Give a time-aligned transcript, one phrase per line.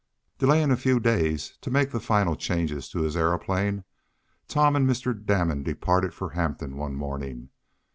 [0.39, 3.83] Delaying a few days, to make the final changes in his aeroplane,
[4.47, 5.13] Tom and Mr.
[5.13, 7.51] Damon departed for Hampton one morning.